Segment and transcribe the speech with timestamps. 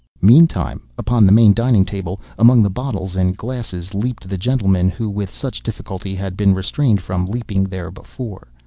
[0.23, 5.07] Meantime, upon the main dining table, among the bottles and glasses, leaped the gentleman who,
[5.11, 8.47] with such difficulty, had been restrained from leaping there before.